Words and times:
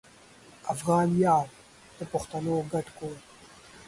افغان 0.73 1.07
ویاړ 1.17 1.47
د 1.97 1.99
پښتنو 2.11 2.55
ګډ 2.71 2.87
کور 2.97 3.17